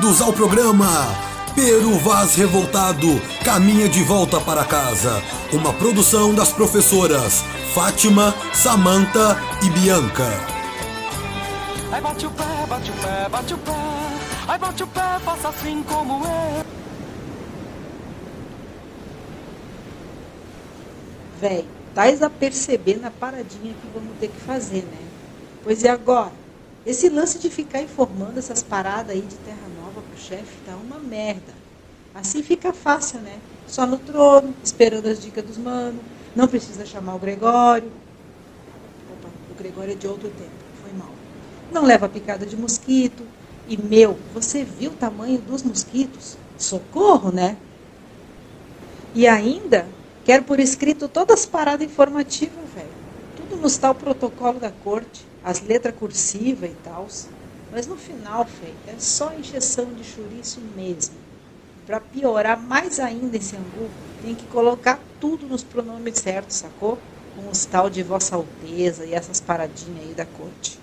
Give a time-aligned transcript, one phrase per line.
[0.00, 0.86] Bem-vindos ao programa
[1.54, 3.06] Peru Vaz Revoltado
[3.44, 5.22] caminha de volta para casa.
[5.52, 7.42] Uma produção das professoras
[7.74, 10.24] Fátima, Samanta e Bianca.
[11.92, 13.72] Ai bate o pé, bate o pé, bate o pé.
[14.48, 16.64] Ai bate o pé, faça assim como eu.
[21.38, 25.08] Véi, tais a perceber na paradinha que vamos ter que fazer, né?
[25.62, 26.32] Pois é agora.
[26.86, 29.68] Esse lance de ficar informando essas paradas aí de terra
[30.20, 31.52] chefe tá uma merda.
[32.14, 33.38] Assim fica fácil, né?
[33.66, 36.00] Só no trono, esperando as dicas dos manos.
[36.34, 37.90] Não precisa chamar o Gregório.
[39.12, 40.50] Opa, o Gregório é de outro tempo,
[40.82, 41.10] foi mal.
[41.72, 43.24] Não leva picada de mosquito.
[43.68, 46.36] E, meu, você viu o tamanho dos mosquitos?
[46.58, 47.56] Socorro, né?
[49.14, 49.86] E ainda,
[50.24, 52.88] quero por escrito todas as paradas informativas, velho.
[53.36, 57.06] Tudo nos tal protocolo da corte as letras cursivas e tal.
[57.72, 61.14] Mas no final, Fê, é só injeção de chouriço mesmo.
[61.86, 63.88] Para piorar mais ainda esse angu,
[64.22, 66.98] tem que colocar tudo nos pronomes certos, sacou?
[67.36, 70.78] Com os tal de Vossa Alteza e essas paradinhas aí da corte.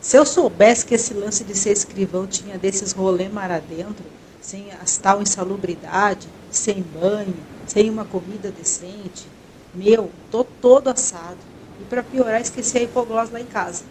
[0.00, 4.04] Se eu soubesse que esse lance de ser escrivão tinha desses rolê mar adentro,
[4.40, 9.28] sem as tal insalubridade, sem banho, sem uma comida decente,
[9.74, 11.38] meu, tô todo assado.
[11.80, 13.84] E para piorar, esqueci a hipoglós lá em casa.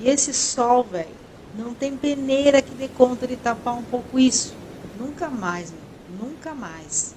[0.00, 1.14] E esse sol, velho,
[1.56, 4.54] não tem peneira que dê conta de tapar um pouco isso.
[4.98, 6.28] Nunca mais, meu.
[6.28, 7.14] Nunca mais.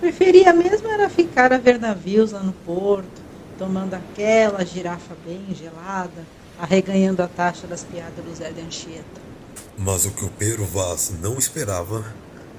[0.00, 3.20] Preferia mesmo era ficar a ver navios lá no porto,
[3.58, 6.24] tomando aquela girafa bem gelada,
[6.58, 9.20] arreganhando a taxa das piadas do Zé de Anchieta.
[9.76, 12.04] Mas o que o Pedro Vaz não esperava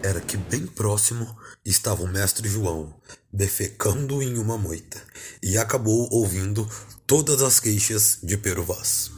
[0.03, 2.93] era que bem próximo estava o mestre João,
[3.31, 5.01] defecando em uma moita,
[5.41, 6.67] e acabou ouvindo
[7.11, 9.11] todas as queixas de Pero Vaz.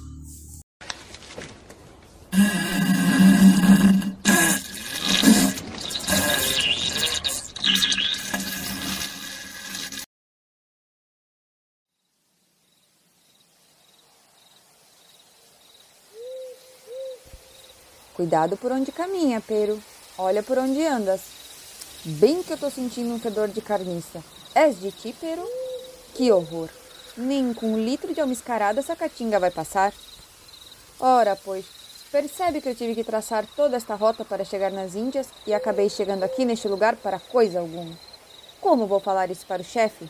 [18.15, 19.79] Cuidado por onde caminha, Pero.
[20.17, 21.21] Olha por onde andas.
[22.03, 24.23] Bem que eu tô sentindo um fedor de carniça.
[24.55, 25.47] És de ti, Pero?
[26.15, 26.82] Que horror!
[27.15, 29.93] Nem com um litro de almiscarada essa caatinga vai passar.
[30.99, 31.65] Ora, pois,
[32.11, 35.89] percebe que eu tive que traçar toda esta rota para chegar nas Índias e acabei
[35.89, 37.95] chegando aqui neste lugar para coisa alguma.
[38.59, 40.09] Como vou falar isso para o chefe?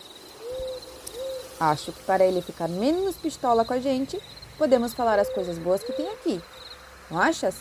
[1.59, 4.21] Acho que para ele ficar menos pistola com a gente,
[4.57, 6.41] podemos falar as coisas boas que tem aqui.
[7.11, 7.55] Não achas?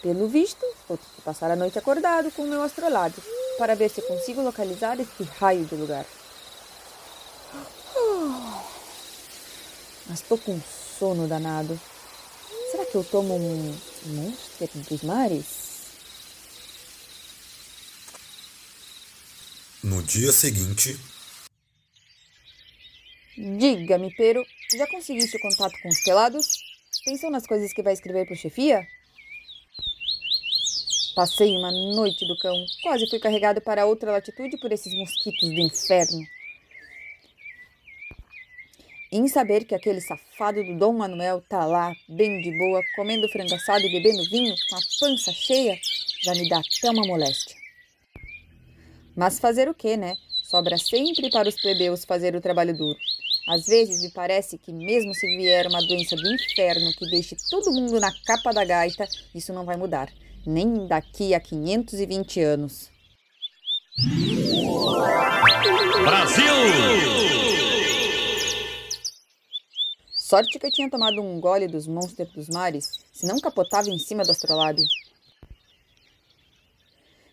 [0.00, 3.22] Pelo visto, vou ter que passar a noite acordado com o meu astrolábio
[3.58, 6.04] para ver se consigo localizar esse raio de lugar.
[10.08, 10.58] Mas tô com
[10.98, 11.78] sono danado.
[12.70, 15.68] Será que eu tomo um monstro dos mares?
[19.82, 20.98] No dia seguinte.
[23.36, 24.44] Diga-me, Pero,
[24.76, 26.46] já conseguiste o contato com os pelados?
[27.04, 28.86] Pensou nas coisas que vai escrever pro chefia?
[31.14, 32.54] Passei uma noite do cão.
[32.82, 36.37] Quase fui carregado para outra latitude por esses mosquitos do inferno.
[39.10, 43.54] Em saber que aquele safado do Dom Manuel tá lá, bem de boa, comendo frango
[43.54, 45.78] assado e bebendo vinho, com a pança cheia,
[46.22, 47.56] já me dá até uma moléstia.
[49.16, 50.14] Mas fazer o quê, né?
[50.44, 52.98] Sobra sempre para os plebeus fazer o trabalho duro.
[53.48, 57.72] Às vezes me parece que, mesmo se vier uma doença do inferno que deixe todo
[57.72, 60.10] mundo na capa da gaita, isso não vai mudar
[60.48, 62.90] nem daqui a 520 anos.
[66.04, 67.37] Brasil!
[70.28, 74.24] Sorte que eu tinha tomado um gole dos monstros dos mares, senão capotava em cima
[74.24, 74.84] do astrolábio.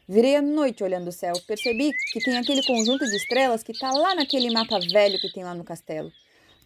[0.08, 3.92] Virei a noite olhando o céu, percebi que tem aquele conjunto de estrelas que está
[3.92, 6.10] lá naquele mapa velho que tem lá no castelo.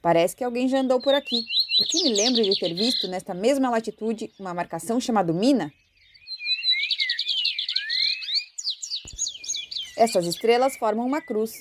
[0.03, 1.41] Parece que alguém já andou por aqui,
[1.79, 5.73] porque me lembro de ter visto nesta mesma latitude uma marcação chamada Mina.
[9.97, 11.55] Essas estrelas formam uma cruz.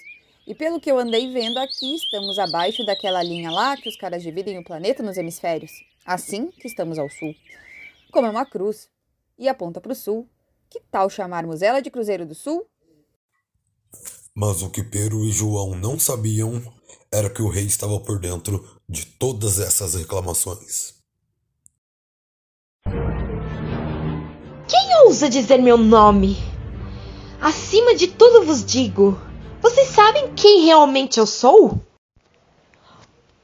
[0.48, 4.22] E pelo que eu andei vendo aqui, estamos abaixo daquela linha lá que os caras
[4.22, 5.70] dividem o planeta nos hemisférios.
[6.06, 7.34] Assim que estamos ao sul.
[8.10, 8.88] Como é uma cruz
[9.38, 10.26] e aponta para o sul,
[10.70, 12.66] que tal chamarmos ela de Cruzeiro do Sul?
[14.34, 16.62] Mas o que Pero e João não sabiam
[17.12, 20.94] era que o rei estava por dentro de todas essas reclamações.
[24.66, 26.38] Quem ousa dizer meu nome?
[27.38, 29.27] Acima de tudo vos digo:
[29.60, 31.80] vocês sabem quem realmente eu sou?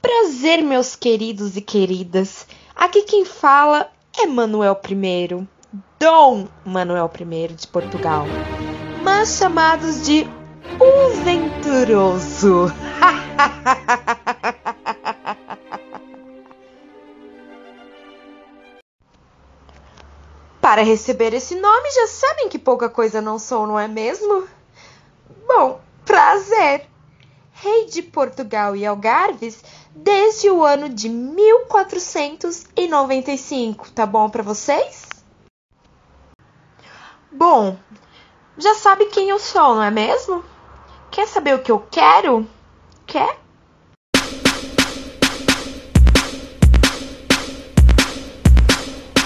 [0.01, 2.47] Prazer, meus queridos e queridas.
[2.75, 5.47] Aqui quem fala é Manuel I,
[5.99, 8.25] Dom Manuel I de Portugal,
[9.03, 10.27] mas chamados de
[10.79, 12.71] o Venturoso.
[20.61, 24.47] Para receber esse nome, já sabem que pouca coisa não sou, não é mesmo?
[25.47, 25.79] Bom,
[26.15, 26.87] prazer!
[27.51, 29.61] Rei de Portugal e Algarves
[29.93, 35.09] desde o ano de 1495, tá bom para vocês?
[37.29, 37.75] Bom,
[38.57, 40.41] já sabe quem eu sou, não é mesmo?
[41.11, 42.47] Quer saber o que eu quero?
[43.05, 43.37] Quer?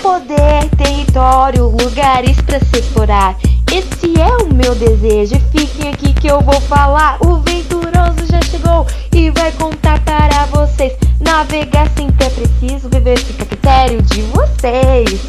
[0.02, 3.38] Poder, território, lugares para se explorar.
[3.72, 5.40] Esse é o meu desejo.
[5.52, 7.18] Fiquem aqui que eu vou falar.
[7.22, 10.94] O venturoso já chegou e vai contar para vocês.
[11.20, 15.22] Navegar sempre é preciso, viver fica a critério de vocês.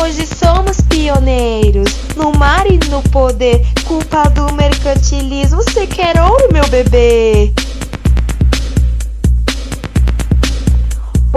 [0.00, 3.66] Hoje somos pioneiros no mar e no poder.
[3.84, 5.62] Culpa do mercantilismo.
[5.62, 7.52] Você quer ouro, meu bebê?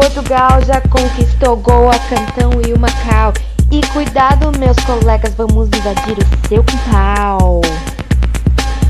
[0.01, 3.31] Portugal já conquistou Goa, Cantão e o Macau.
[3.69, 7.61] E cuidado, meus colegas, vamos invadir o seu quintal.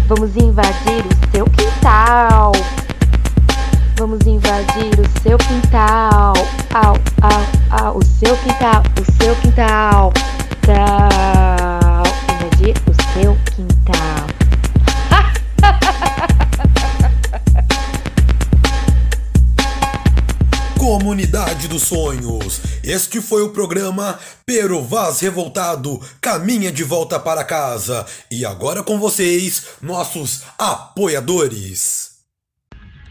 [0.07, 2.53] Vamos invadir o seu quintal.
[3.97, 6.33] Vamos invadir o seu quintal.
[6.73, 8.80] Au, au, au, o seu quintal,
[23.11, 28.05] Este foi o programa Pero Vaz Revoltado caminha de volta para casa.
[28.31, 32.21] E agora com vocês, nossos apoiadores.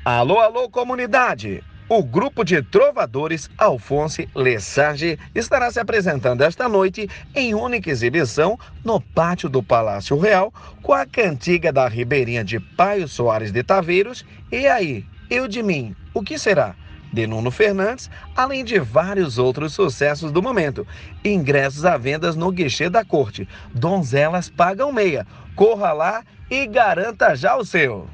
[0.03, 1.63] Alô, alô, comunidade!
[1.87, 9.03] O grupo de trovadores Alphonse Lesage estará se apresentando esta noite em única exibição no
[9.03, 10.51] pátio do Palácio Real
[10.83, 14.25] com a cantiga da Ribeirinha de Paio Soares de Taveiros.
[14.51, 16.75] E aí, eu de mim, o que será?
[17.13, 20.87] De Nuno Fernandes, além de vários outros sucessos do momento.
[21.25, 23.49] Ingressos à vendas no guichê da corte.
[23.75, 25.27] Donzelas pagam meia.
[25.57, 28.09] Corra lá e garanta já o seu.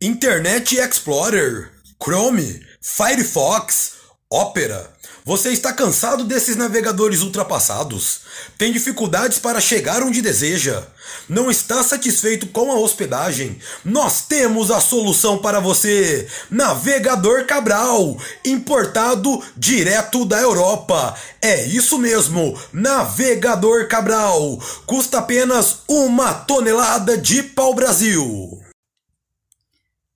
[0.00, 1.70] Internet Explorer,
[2.02, 4.92] Chrome, Firefox, Opera.
[5.24, 8.22] Você está cansado desses navegadores ultrapassados?
[8.58, 10.84] Tem dificuldades para chegar onde deseja?
[11.28, 13.60] Não está satisfeito com a hospedagem?
[13.84, 16.26] Nós temos a solução para você!
[16.50, 21.16] Navegador Cabral, importado direto da Europa.
[21.40, 24.58] É isso mesmo, Navegador Cabral.
[24.86, 28.60] Custa apenas uma tonelada de pau-brasil.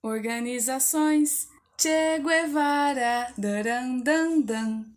[0.03, 1.47] Organizações
[1.79, 4.01] Che Guevara, dan,
[4.43, 4.96] dan.